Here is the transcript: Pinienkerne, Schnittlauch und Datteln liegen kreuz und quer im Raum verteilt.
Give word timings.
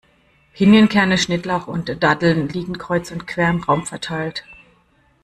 Pinienkerne, 0.53 1.15
Schnittlauch 1.15 1.67
und 1.67 2.01
Datteln 2.01 2.49
liegen 2.49 2.79
kreuz 2.79 3.11
und 3.11 3.27
quer 3.27 3.51
im 3.51 3.61
Raum 3.61 3.85
verteilt. 3.85 4.43